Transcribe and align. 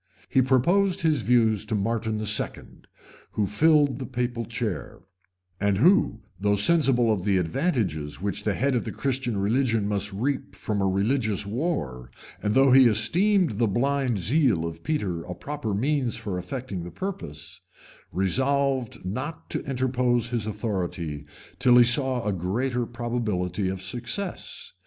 [*] 0.17 0.29
He 0.29 0.41
proposed 0.41 1.01
his 1.03 1.21
views 1.21 1.63
to 1.65 1.75
Martin 1.75 2.19
II., 2.19 2.83
who 3.33 3.45
filled 3.45 3.99
the 3.99 4.07
papal 4.07 4.45
chair, 4.45 5.03
and 5.59 5.77
who, 5.77 6.21
though 6.39 6.55
sensible 6.55 7.13
of 7.13 7.23
the 7.23 7.37
advantages 7.37 8.19
which 8.19 8.43
the 8.43 8.55
head 8.55 8.73
of 8.73 8.83
the 8.83 8.91
Christian 8.91 9.37
religion 9.37 9.87
must 9.87 10.11
reap 10.11 10.55
from 10.55 10.81
a 10.81 10.87
religious 10.87 11.45
war, 11.45 12.09
and 12.41 12.55
though 12.55 12.71
he 12.71 12.87
esteemed 12.87 13.59
the 13.59 13.67
blind 13.67 14.17
zeal 14.17 14.65
of 14.65 14.83
Peter 14.83 15.21
a 15.21 15.35
proper 15.35 15.71
means 15.71 16.15
for 16.15 16.39
effecting 16.39 16.81
the 16.81 16.89
purpose,[] 16.89 17.61
resolved 18.11 19.05
not 19.05 19.51
to 19.51 19.63
interpose 19.69 20.29
his 20.29 20.47
authority 20.47 21.25
till 21.59 21.77
he 21.77 21.83
saw 21.83 22.25
a 22.25 22.33
greater 22.33 22.87
probability 22.87 23.69
of 23.69 23.79
success. 23.83 24.73